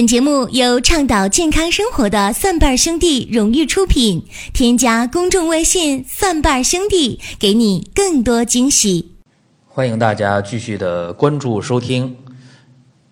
[0.00, 4.24] 本节目由倡导健康生活的蒜瓣兄弟荣誉出品。
[4.54, 9.12] 添加公众微信“蒜瓣兄弟”，给你更多惊喜。
[9.68, 12.16] 欢迎大家继续的关注收听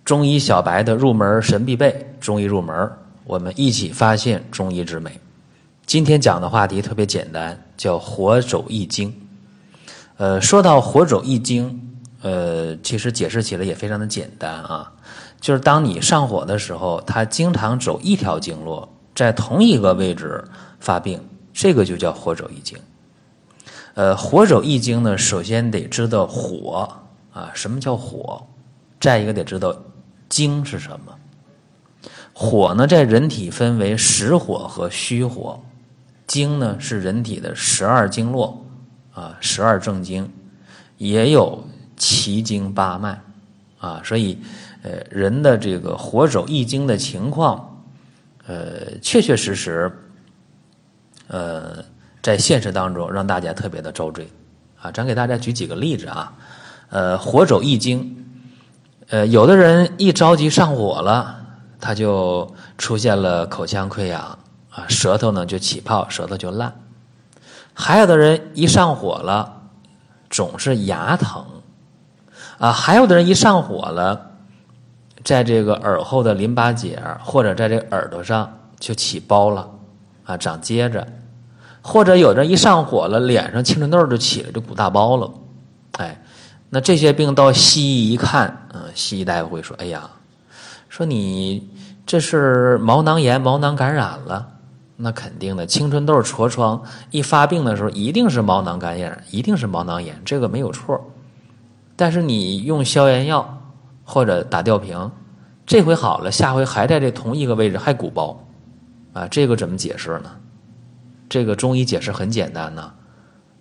[0.03, 2.91] 中医小白的入门神必备中医入门，
[3.27, 5.11] 我们一起发现中医之美。
[5.85, 9.15] 今天讲的话题特别简单，叫火肘易经。
[10.17, 11.79] 呃，说到火肘易经，
[12.23, 14.91] 呃，其实解释起来也非常的简单啊。
[15.41, 20.45] 就是当你上火的时候，它经常走一条经络，在同一个位置
[20.81, 22.77] 发病，这个就叫火肘易经。
[23.95, 26.89] 呃，火肘易经呢，首先得知道火
[27.33, 28.45] 啊，什么叫火？
[29.01, 29.77] 再一个得知道
[30.29, 31.15] 经是什么。
[32.33, 35.63] 火呢，在人体分为实火和虚火，
[36.27, 38.65] 经呢是人体的十二经络
[39.15, 40.29] 啊，十二正经，
[40.97, 41.63] 也有
[41.97, 43.21] 奇经八脉
[43.79, 44.37] 啊，所以。
[44.89, 47.83] 呃，人的这个火肘易经的情况，
[48.47, 49.93] 呃，确确实实，
[51.27, 51.85] 呃，
[52.23, 54.27] 在现实当中让大家特别的遭罪
[54.81, 54.91] 啊。
[54.91, 56.33] 咱给大家举几个例子啊。
[56.89, 58.25] 呃，火肘易经，
[59.11, 61.39] 呃，有的人一着急上火了，
[61.79, 64.39] 他就出现了口腔溃疡
[64.71, 66.73] 啊，舌头呢就起泡，舌头就烂；
[67.75, 69.61] 还有的人一上火了，
[70.31, 71.45] 总是牙疼
[72.57, 74.28] 啊；还有的人一上火了。
[75.29, 79.69] 在这个耳后的淋巴结或者在这耳朵上就起包了，
[80.25, 81.07] 啊，长疖着，
[81.83, 85.31] 或者有的一上火了，脸上青春痘就起来，就鼓大包了，
[85.99, 86.19] 哎，
[86.71, 90.09] 那这些病到西医一看，嗯，西医大夫会说，哎呀，
[90.89, 91.69] 说你
[92.07, 94.49] 这是毛囊炎、毛囊感染了，
[94.97, 100.99] 那肯定的，青春痘、痤疮一发病的时候，一定是毛囊感染，一定是毛囊炎，这个没有错，
[101.97, 103.57] 但是你用消炎药。
[104.11, 105.11] 或者打吊瓶，
[105.69, 108.43] 这回好了，下回还在这同一个位置还鼓包，
[109.13, 110.31] 啊，这个怎么解释呢？
[111.29, 112.91] 这个中医解释很简单呢，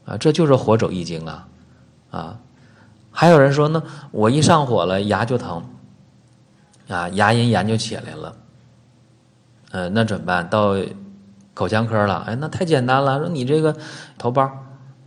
[0.05, 1.47] 啊，这就是火肘易经啊，
[2.09, 2.39] 啊，
[3.11, 5.61] 还有人说呢，我一上火了牙就疼，
[6.87, 8.35] 啊，牙龈炎就起来了，
[9.71, 10.49] 呃，那怎么办？
[10.49, 10.77] 到
[11.53, 13.75] 口腔科了，哎，那太简单了，说你这个
[14.17, 14.49] 头孢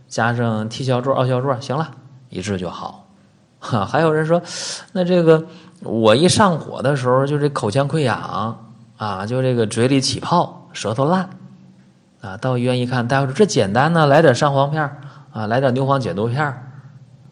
[0.07, 1.89] 加上替消唑、奥消唑，行了，
[2.29, 3.07] 一治就好。
[3.57, 4.39] 哈， 还有人说，
[4.91, 5.45] 那这个
[5.83, 8.55] 我一上火的时候，就这口腔溃疡
[8.97, 11.27] 啊，就这个嘴里起泡，舌头烂
[12.21, 12.37] 啊。
[12.37, 14.83] 到医院一看，大夫说这简单呢，来点上黄片
[15.33, 16.53] 啊，来点牛黄解毒片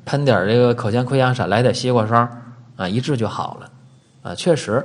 [0.04, 2.28] 喷点这个口腔溃疡散，来点西瓜霜
[2.76, 3.70] 啊，一治就好了
[4.24, 4.34] 啊。
[4.34, 4.84] 确实，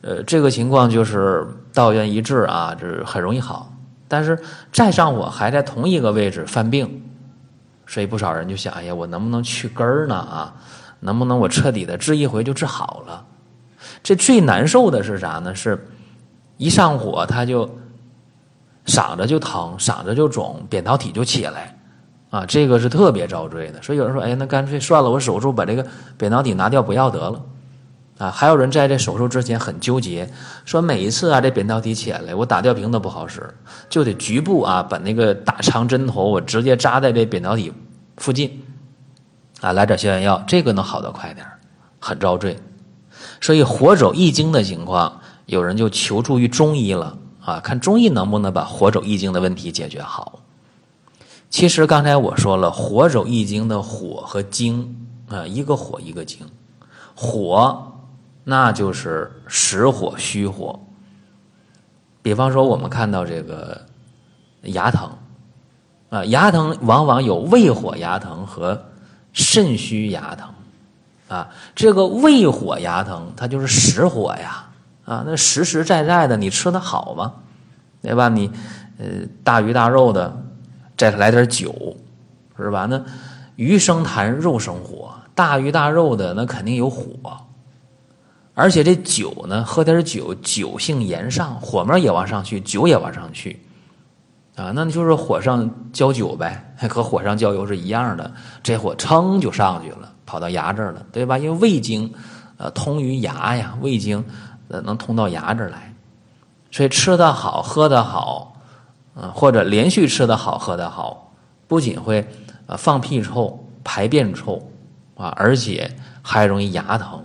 [0.00, 3.72] 呃，这个情况就是到医院一治啊，这很容易好。
[4.08, 4.36] 但是
[4.72, 7.02] 再上火还在同一个位置犯病，
[7.86, 10.52] 所以不少人就想，哎呀，我能不能去根儿呢啊？
[11.04, 13.24] 能不能我彻底的治一回就治好了？
[14.02, 15.54] 这最难受的是啥呢？
[15.54, 15.86] 是
[16.56, 17.68] 一上火他就
[18.86, 21.76] 嗓子就疼，嗓子就肿，扁桃体就起来
[22.30, 23.82] 啊，这个是特别遭罪的。
[23.82, 27.44] 所以有人说，哎，那干脆算了，我手术把这个扁桃体拿掉，不要得了
[28.16, 28.30] 啊。
[28.30, 30.26] 还有人在这手术之前很纠结，
[30.64, 33.42] 说每一次啊这扁桃体起来，我打吊瓶都不好使，
[33.90, 37.70] 就得局部啊把那个大长针头我直接扎在这扁桃体
[38.16, 38.62] 附近。
[39.64, 41.46] 啊，来点消炎药，这个能好得快点
[41.98, 42.58] 很遭罪。
[43.40, 50.40] 所以火肘易经的情况，有人就求助于中医了啊，看中医能不能把火肘易经的问题解决好。
[51.48, 56.46] 其实刚才我说了，火肘易经的火和经啊，一个火一个经，
[57.14, 57.90] 火
[58.44, 60.78] 那就是实火虚火。
[62.20, 63.80] 比方说，我们看到这个
[64.64, 65.10] 牙疼
[66.10, 68.78] 啊，牙疼往往有胃火牙疼和。
[69.34, 70.48] 肾虚牙疼，
[71.28, 74.64] 啊，这个胃火牙疼，它就是实火呀，
[75.04, 77.34] 啊，那实实在在的，你吃的好吗？
[78.00, 78.28] 对吧？
[78.28, 78.50] 你，
[78.98, 79.06] 呃，
[79.42, 80.40] 大鱼大肉的，
[80.96, 81.96] 再来点酒，
[82.56, 82.86] 是吧？
[82.88, 83.02] 那
[83.56, 87.36] 鱼生痰，肉生火，大鱼大肉的那肯定有火，
[88.54, 93.63] 而且这酒呢，喝点酒，酒性炎上，火面也往上去，酒也往上去。
[94.56, 98.30] 啊，那就是火上浇酒呗，和火上浇油是一样的。
[98.62, 101.36] 这火噌就上去了，跑到牙这儿了，对吧？
[101.36, 102.12] 因为胃经，
[102.56, 104.24] 呃，通于牙呀，胃经，
[104.68, 105.92] 呃，能通到牙这儿来。
[106.70, 108.56] 所以吃的好，喝的好，
[109.16, 111.32] 嗯，或者连续吃的好，喝的好，
[111.66, 112.24] 不仅会
[112.66, 114.60] 呃放屁臭、排便臭
[115.16, 115.90] 啊，而且
[116.22, 117.20] 还容易牙疼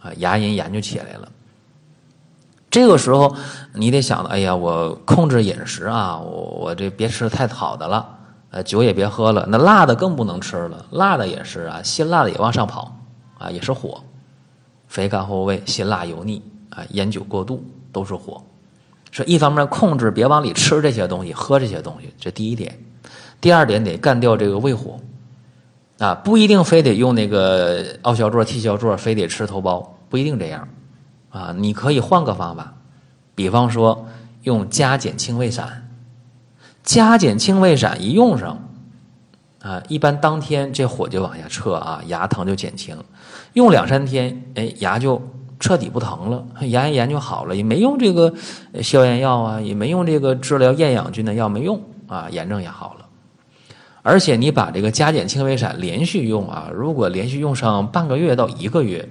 [0.00, 1.28] 啊，牙龈炎就起来了。
[2.70, 3.34] 这个时候，
[3.72, 8.06] 你得想到，哎呀，我控制饮食啊，我我这别吃太好的了，
[8.50, 12.94] 呃，酒也别喝了，那辣的更不能吃了，辣的也是啊，辛辣的也往上跑，
[13.38, 14.02] 啊，也是火，
[14.86, 18.42] 肥甘厚味，辛辣油腻，啊，烟酒过度都是火。
[19.10, 22.70] 说一方面控制别往里吃这些东西、喝这些东西，这第一点；
[23.40, 25.00] 第二点得干掉这个胃火，
[25.98, 30.68] 啊，不一定非得用那个凹小座、剃小座，非得吃头孢，不一定这样，
[31.30, 32.74] 啊，你可以换个方法，
[33.34, 34.06] 比方说
[34.42, 35.88] 用加减清胃散，
[36.82, 38.68] 加减清胃散一用上，
[39.60, 42.96] 啊，一般当天这火就往下撤啊，牙疼就减轻，
[43.52, 45.22] 用两三天，哎，牙就。
[45.60, 48.32] 彻底不疼了，牙炎就好了，也没用这个
[48.80, 53.06] 消炎药啊，也没用这个治疗厌氧菌的药，没用啊，炎症也好了。
[54.02, 59.08] 而且你把这个加减清胃散连续用啊，如果连续用上半个月到一个月，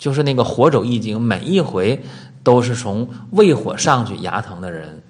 [0.00, 2.02] 就是那个火走易经，每一回
[2.42, 5.00] 都是从胃火上去牙疼的人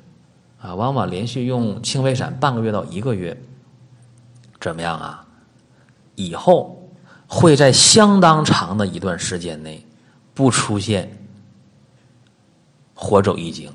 [0.60, 3.40] 啊，往往连续用清胃散半个月到一个月，
[4.60, 5.24] 怎么样啊？
[6.16, 6.90] 以后
[7.26, 9.86] 会在相当长的一段时间内。
[10.32, 11.10] 不出现
[12.94, 13.70] 火走易经，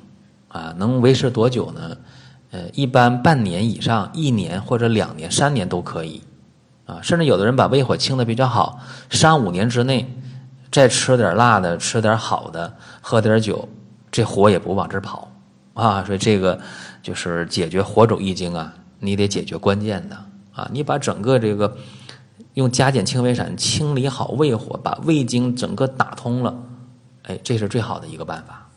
[0.48, 1.96] 啊，能维持多久呢？
[2.50, 6.24] 呃，一般半年以上，一年或者两年、三年都可以，
[6.86, 8.80] 啊，甚至有的人把胃火清的比较好，
[9.12, 10.12] 三五年之内
[10.72, 13.68] 再吃点辣的，吃点好的，喝点酒，
[14.12, 15.32] 这火也不往这儿跑，
[15.74, 16.60] 啊，所以这个
[17.02, 20.16] 就是解决火种易经啊，你得解决关键的
[20.54, 21.78] 啊，你把整个这个。
[22.56, 26.56] 用加减清胃散清理好胃火，把胃经整个打通了，
[27.24, 28.70] 哎，这是最好的一个办法。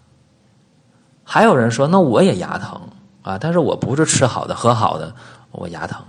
[1.23, 2.81] 还有人说，那我也牙疼
[3.23, 5.15] 啊，但是我不是吃好的喝好的，
[5.53, 6.03] 我牙疼，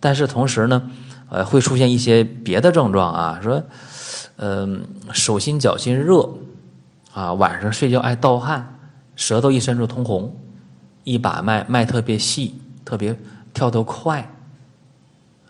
[0.00, 0.82] 但是同时呢，
[1.28, 3.62] 呃，会出现一些别的症状啊，说，
[4.42, 4.82] 嗯，
[5.12, 6.26] 手心脚心热
[7.12, 8.78] 啊，晚上睡觉爱盗汗，
[9.14, 10.34] 舌头一伸出通红，
[11.04, 13.14] 一把脉脉特别细，特别
[13.52, 14.26] 跳得快。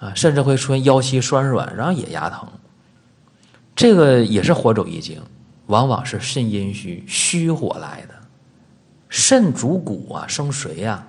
[0.01, 2.49] 啊，甚至会出现腰膝酸软，然后也牙疼。
[3.77, 5.21] 这个也是火走易经，
[5.67, 8.15] 往往是肾阴虚，虚火来的。
[9.09, 11.07] 肾主骨啊，生髓呀。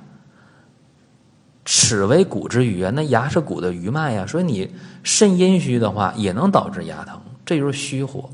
[1.66, 4.70] 齿为骨之余啊，那牙是骨的余脉呀，所以你
[5.02, 7.20] 肾阴虚的话，也能导致牙疼。
[7.46, 8.30] 这就是虚火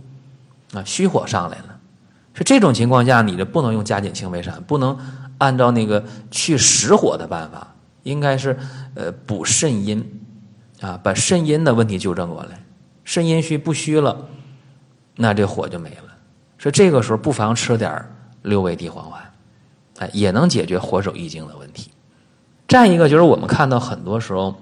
[0.74, 1.80] 啊，虚火上来了。
[2.34, 4.98] 是这种情况下，你就不能用加减清胃散，不能
[5.38, 7.74] 按照那个去实火的办法，
[8.04, 8.58] 应该是
[8.96, 10.24] 呃补肾阴。
[10.80, 12.64] 啊，把肾阴的问题纠正过来，
[13.04, 14.16] 肾阴虚不虚了，
[15.16, 16.14] 那这火就没了。
[16.60, 18.06] 所以这个时候不妨吃点
[18.44, 19.20] 六味地黄丸，
[19.98, 21.90] 哎，也能解决火手易经的问题。
[22.68, 24.56] 再一个就是我们看到很多时候，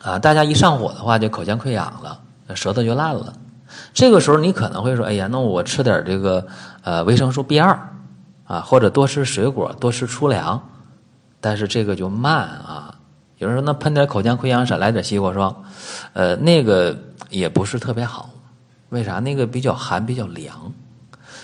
[0.00, 2.20] 啊，大家一上火的话就口腔溃疡了，
[2.54, 3.32] 舌头就烂了。
[3.92, 6.46] 这个时候你可能会说，哎呀，那我吃点这个
[6.82, 7.78] 呃维生素 B 二
[8.44, 10.60] 啊，或者多吃水果，多吃粗粮，
[11.40, 12.94] 但是这个就慢啊。
[13.38, 15.54] 有人说，那喷点口腔溃疡散，来点西瓜霜，
[16.14, 16.96] 呃，那个
[17.28, 18.30] 也不是特别好。
[18.88, 19.18] 为啥？
[19.18, 20.72] 那个比较寒，比较凉。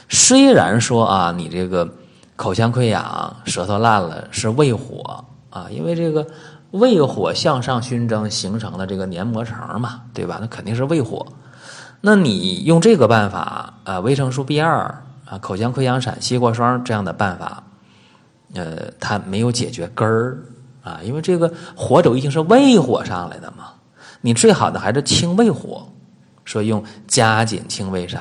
[0.09, 1.87] 虽然说啊，你这个
[2.37, 6.27] 口腔溃疡、舌头烂了是胃火啊，因为这个
[6.71, 10.39] 胃火向上熏蒸形成的这个黏膜层嘛，对吧？
[10.41, 11.27] 那肯定是胃火。
[12.05, 17.63] 那你用这个办法啊，维生素 B 二啊，口腔溃疡散、西瓜霜这样的办法，
[18.55, 20.43] 呃，它没有解决根儿。
[20.83, 23.73] 啊，因为这个火走已经是胃火上来的嘛，
[24.21, 25.87] 你最好的还是清胃火，
[26.45, 28.21] 说用加减清胃散，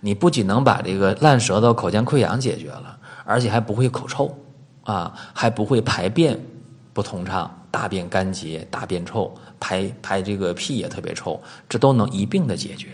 [0.00, 4.36] 你不仅能把这个烂舌头、口腔溃疡解决了，而且还不会口臭，
[4.82, 6.36] 啊，还不会排便
[6.92, 12.88] 不通畅，大便干结、大便臭，排排这个屁也特别臭，这都能一并的解决。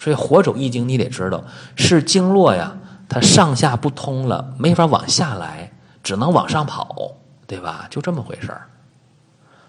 [0.00, 1.44] 所以火走易经你得知道，
[1.76, 2.74] 是经络呀，
[3.08, 5.70] 它上下不通了，没法往下来，
[6.02, 7.12] 只能往上跑。
[7.46, 7.88] 对吧？
[7.90, 8.68] 就这么回事儿。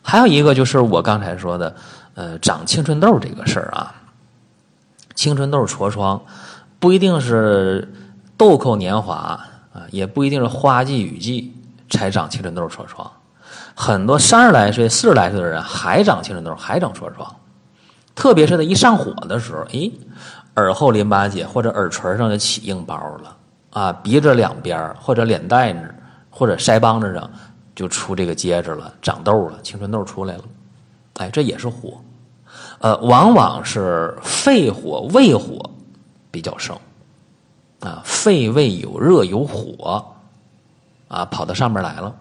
[0.04, 1.76] 还有一个就是我刚才说的，
[2.14, 3.96] 呃，长青春痘这个事儿啊，
[5.16, 6.24] 青春痘痤疮
[6.78, 7.92] 不一定是
[8.38, 11.56] 豆蔻年华啊，也不一定是花季雨季
[11.90, 13.12] 才长青春痘痤疮。
[13.74, 17.36] 很多三十来岁、四十来岁的人还长青春痘，还长痤疮。
[18.16, 19.92] 特别是他一上火的时候，诶，
[20.56, 23.38] 耳后淋巴结或者耳垂上就起硬包了
[23.72, 25.96] 啊，鼻子两边或者脸蛋子
[26.30, 27.30] 或者腮帮子上。
[27.74, 30.44] 就出这个疖子了，长痘了，青春痘出来了，
[31.16, 32.00] 哎，这也是火，
[32.80, 35.68] 呃，往往是肺火、胃火
[36.30, 36.78] 比较盛，
[37.80, 40.06] 啊，肺胃有热有火，
[41.08, 42.14] 啊，跑到上面来了，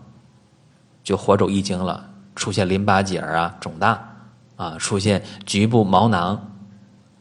[1.03, 4.10] 就火走易经了，出现淋巴结啊肿大，
[4.61, 6.53] 啊，出现局部毛囊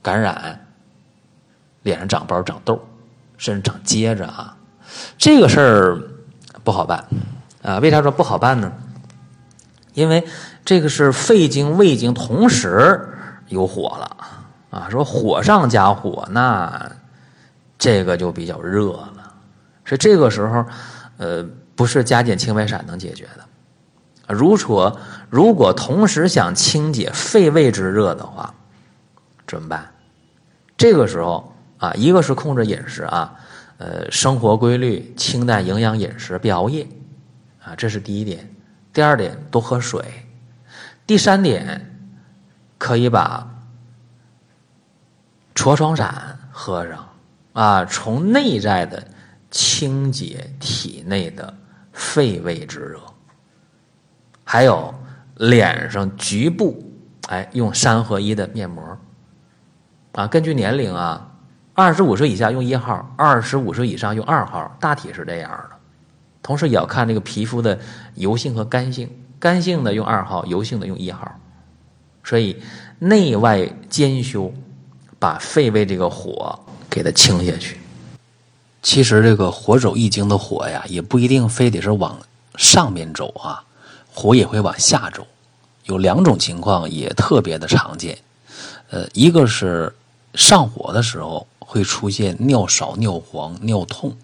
[0.02, 0.68] 感染，
[1.84, 2.78] 脸上长包长痘，
[3.38, 4.58] 甚至长疖子啊，
[5.18, 6.02] 这个事儿
[6.66, 7.06] 不好办。
[7.62, 8.70] 啊，为啥说不好办呢？
[9.94, 10.28] 因为
[10.66, 13.08] 这个是肺经、胃经同时
[13.48, 14.18] 有火了
[14.70, 14.90] 啊。
[14.90, 16.92] 说火上加火，那
[17.78, 19.34] 这个就比较热了。
[19.86, 20.66] 所以这个时候，
[21.18, 23.46] 呃，不是加减清胃散能解决的。
[24.30, 28.54] 如果如果同时想清解肺胃之热的话，
[29.48, 29.92] 怎么办？
[30.78, 33.34] 这个时候啊，一个是控制饮食啊，
[33.78, 36.88] 呃，生活规律，清淡营养饮食，别熬夜
[37.64, 38.48] 啊，这是第一点。
[38.94, 40.04] 第二点，多喝水。
[41.08, 42.00] 第三点，
[42.78, 43.48] 可以把
[45.56, 47.10] 痤疮散喝上
[47.54, 49.04] 啊，从内在的
[49.50, 51.54] 清洁体内的
[51.92, 53.00] 肺胃之热。
[54.52, 54.92] 还有
[55.36, 56.84] 脸上局部，
[57.28, 58.98] 哎，用三合一的面膜
[60.14, 61.30] 啊，根据年龄啊，
[61.76, 65.76] 二十五岁以下用一号，二十五岁以上用二号，大体是这样的。
[66.42, 67.78] 同时也要看这个皮肤的
[68.16, 71.32] 油性和干性，干性的用二号，油性的用一号。
[72.24, 72.60] 所以
[72.98, 74.52] 内外兼修，
[75.20, 77.78] 把肺胃这个火给它清下去。
[78.82, 82.18] 其实这个火走易经的火呀，也不一定非得是往
[82.56, 83.64] 上面走啊，
[84.20, 85.26] 火也会往下走。
[85.86, 88.18] 有两种情况也特别的常见，
[88.90, 89.96] 呃，一个是
[90.34, 94.16] 上火的时候会出现尿少、尿黄、尿痛。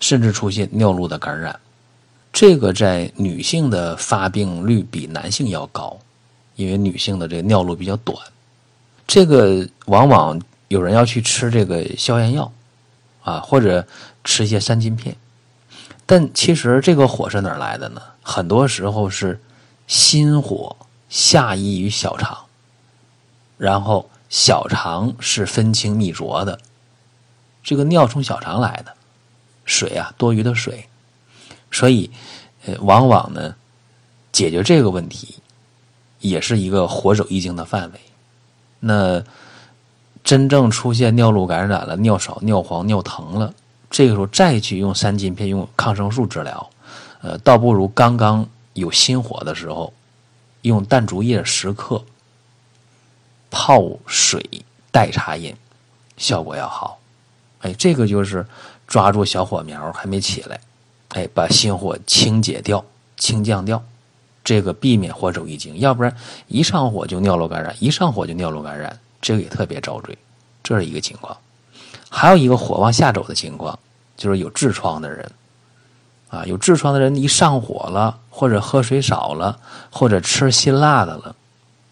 [0.00, 1.60] 甚至出现尿路的感染，
[2.32, 5.94] 这个在女性的发病率比男性要高，
[6.56, 8.16] 因为女性的这个尿路比较短。
[9.06, 12.50] 这个往往有人要去吃这个消炎药，
[13.22, 13.86] 啊，或者
[14.24, 15.14] 吃一些三金片。
[16.10, 18.02] 但其实这个火是哪来的呢？
[18.20, 19.40] 很多时候是
[19.86, 20.74] 心火
[21.08, 22.36] 下溢于小肠，
[23.56, 26.58] 然后小肠是分清泌浊的，
[27.62, 28.92] 这个尿从小肠来的。
[29.64, 30.84] 水啊，多余的水，
[31.70, 32.10] 所以，
[32.66, 33.54] 呃，往往呢，
[34.32, 35.36] 解决这个问题，
[36.18, 38.00] 也是一个火走易经的范围。
[38.80, 39.22] 那
[40.24, 43.54] 真正出现尿路感染了，尿少、尿黄、尿疼了，
[43.90, 46.70] 这个时候再去用三金片、用抗生素治疗，
[47.20, 49.92] 呃，倒不如刚刚有心火的时候，
[50.62, 52.02] 用淡竹叶十克
[53.50, 54.42] 泡水
[54.90, 55.54] 代茶饮，
[56.16, 56.98] 效果要好。
[57.60, 58.46] 哎，这个就是。
[58.90, 60.60] 抓住小火苗还没起来，
[61.10, 62.84] 哎，把心火清解掉、
[63.16, 63.80] 清降掉，
[64.42, 65.78] 这个避免火走一经。
[65.78, 66.12] 要不然
[66.48, 70.18] 一上火就尿路感染，一上火就尿路感染，这个也特别遭罪。
[70.64, 71.38] 这是一个情况。
[72.10, 73.78] 还有一个火往下走的情况，
[74.16, 75.32] 就是有痔疮的人，
[76.28, 79.58] 啊，有痔疮的人一上火了，或者喝水少了，
[79.90, 81.34] 或者吃辛辣的了，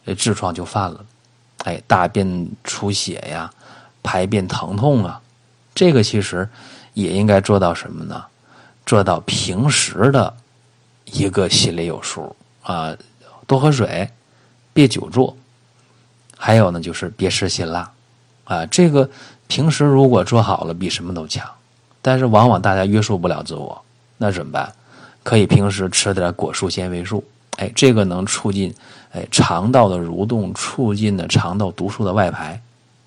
[0.05, 1.03] 这痔疮就犯了。
[1.65, 3.51] 哎，大便出血呀，
[4.03, 5.23] 排便疼痛啊，
[5.75, 6.47] 这个其实。
[6.95, 8.25] 也应该做到什么呢？
[8.85, 10.35] 做到平时的
[11.05, 12.93] 一个心里有数啊，
[13.47, 14.11] 多喝水，
[14.73, 15.37] 别久坐，
[16.37, 17.89] 还有呢就是别吃辛辣
[18.43, 18.67] 啊。
[18.67, 19.09] 这个
[19.49, 21.45] 平时如果做好了，比什么都强。
[22.00, 23.83] 但是往往大家约束不了自我，
[24.17, 24.73] 那怎么办？
[25.25, 27.23] 可以平时吃点果蔬纤维素，
[27.57, 28.73] 哎，这个能促进
[29.11, 32.59] 哎肠道的蠕动，促进的肠道毒素的外排，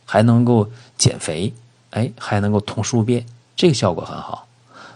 [0.06, 1.52] 还能够减肥，
[1.92, 3.26] 哎，还能够通宿便。
[3.56, 4.46] 这个效果很好，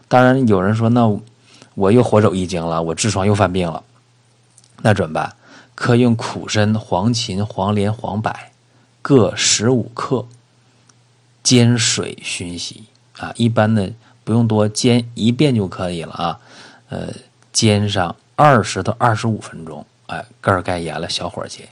[0.08, 1.10] 当然有人说，那
[1.74, 3.82] 我又火走易经了，我痔疮又犯病了，
[4.82, 5.34] 那怎么办？
[5.74, 8.34] 可用苦参、黄芩、黄连、黄柏
[9.02, 10.26] 各十五克，
[11.46, 12.84] 煎水熏洗
[13.20, 16.40] 啊，一般的不用多，煎一遍就可以了啊。
[16.90, 17.14] 呃，
[17.54, 21.68] 煎上二十到二十五分钟，哎，盖儿盖严了，小火煎，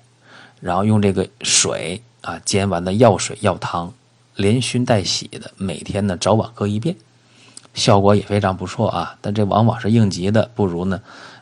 [0.61, 3.91] 然后用这个水啊，煎完的药水药汤。
[4.35, 6.95] 连熏带洗的，每天呢早晚各一遍，
[7.73, 9.15] 效果也非常不错啊。
[9.21, 11.01] 但这往往是应急的，不如呢，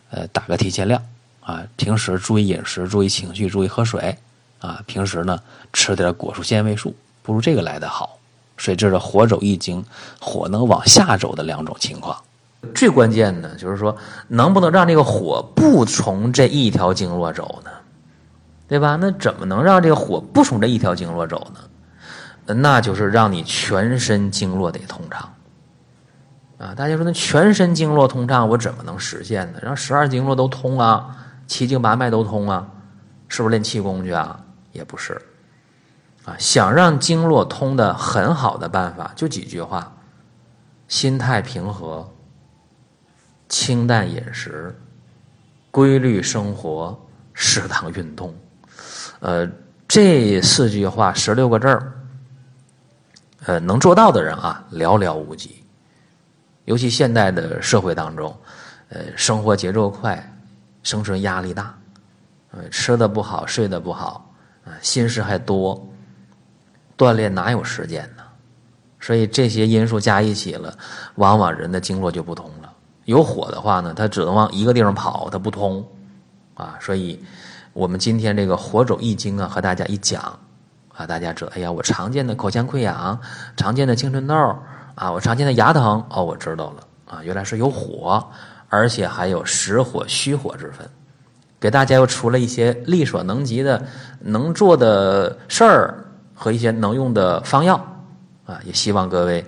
[0.10, 1.02] 呃，打个提前量
[1.42, 1.64] 啊。
[1.76, 4.18] 平时注意饮食，注意情绪，注意喝水
[4.60, 4.82] 啊。
[4.88, 5.38] 平时呢
[5.74, 8.18] 吃点果蔬纤维素，不如这个来的好。
[8.62, 9.84] 所以这是火走易经，
[10.20, 12.16] 火能往下走的两种情况。
[12.76, 17.72] 最关键的就是说，能不能让这个火不从这一条经络走呢？
[18.68, 19.00] 对吧？
[19.02, 22.54] 那怎么能让这个火不从这一条经络走呢？
[22.54, 25.34] 那就是让你全身经络得通畅，
[26.60, 26.76] 啊！
[26.76, 29.60] 大家说那全身经络通畅，我怎么能实现呢？
[29.64, 32.68] 让十二经络都通啊，七经八脉都通啊，
[33.28, 34.40] 是不是练气功去啊？
[34.72, 35.20] 也不是，
[36.38, 39.96] 想让经络通的很好的办法，就几句话：
[40.88, 42.08] 心态平和，
[43.50, 44.76] 清淡饮食，
[45.70, 47.00] 规律生活，
[47.34, 48.34] 适当运动。
[49.20, 49.48] 呃，
[49.88, 51.94] 这四句话，十六个字儿。
[53.46, 55.64] 呃，能做到的人啊，寥寥无几。
[56.66, 58.36] 尤其现代的社会当中，
[58.90, 60.38] 呃，生活节奏快，
[60.84, 61.76] 生存压力大，
[62.52, 64.32] 呃，吃的不好，睡得不好，
[64.64, 65.91] 啊，心事还多，
[67.02, 68.22] 锻炼哪有时间呢？
[69.00, 70.78] 所以这些因素加一起了，
[71.16, 72.72] 往往人的经络就不通了。
[73.06, 75.84] 有火的话呢，它只能往一个地方跑，它不通
[76.54, 76.76] 啊。
[76.80, 77.20] 所以，
[77.74, 80.22] 我们今天这个火肘易经啊，和大家一讲
[80.96, 83.20] 啊，大家知道，哎呀，我常见的口腔溃疡，
[83.58, 84.36] 常见的青春痘
[84.94, 88.24] 啊，我常见的牙疼，哦，我知道了啊，原来是有火，
[88.70, 90.88] 而且还有实火虚火之分。
[91.60, 93.84] 给大家又出了一些力所能及的
[94.20, 96.04] 能做的事儿
[96.42, 97.76] 和一些能用的方药
[98.48, 99.46] 啊，也希望各位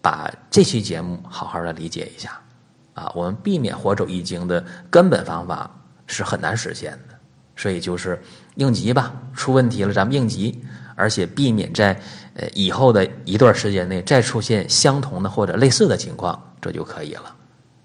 [0.00, 2.32] 把这期节目好好的理解一下
[2.94, 3.12] 啊。
[3.14, 5.70] 我们避免火走易经的根本方法
[6.08, 7.14] 是很难实现的，
[7.54, 8.20] 所以就是
[8.56, 10.60] 应急吧，出问题了咱们应急，
[10.96, 11.96] 而且避免在
[12.34, 17.32] 呃以后的一段时间内再出现相同的或者类似的情况，这就可以了。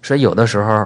[0.02, 0.84] 所以有的时候，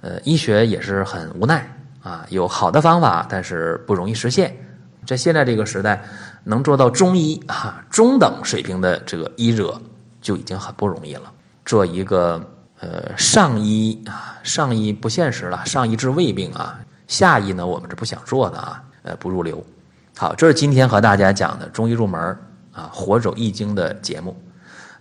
[0.00, 1.76] 呃，医学也是很无奈。
[2.02, 4.56] 啊，有好的方法，但是不容易实现。
[5.04, 6.02] 在现在这个时代，
[6.44, 9.80] 能做到中医啊中等水平的这个医者
[10.20, 11.32] 就已经很不容易了。
[11.64, 12.40] 做一个
[12.80, 19.64] 呃上医啊，上医不现实了，上医治胃病啊，下医呢我们是不想做的啊，呃不入流。
[20.16, 22.20] 好，这是今天和大家讲的中医入门
[22.72, 24.36] 啊活走易经的节目，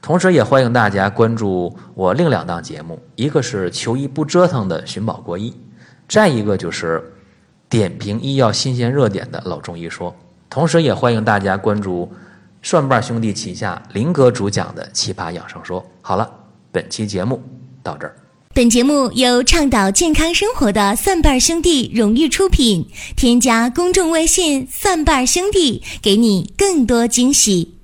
[0.02, 5.54] 同时也欢迎大家关注我另两档节目，一个是求医不折腾的寻宝国医。
[6.08, 7.14] 再一个就是
[7.68, 10.16] 点评医药新鲜热点的老中医说，
[10.50, 12.12] 同时也欢迎大家关注
[12.62, 15.86] 蒜瓣兄弟旗下林哥主讲的奇葩养生说。
[16.02, 16.30] 好了，
[16.72, 17.42] 本期节目
[17.84, 18.16] 到这儿。
[18.56, 27.79] 本节目由倡导健康生活的蒜瓣兄弟荣誉出品，添加公众微信“蒜瓣兄弟”，给你更多惊喜。